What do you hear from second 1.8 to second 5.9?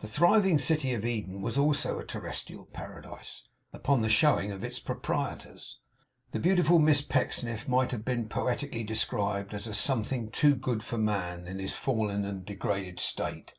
a terrestrial Paradise, upon the showing of its proprietors.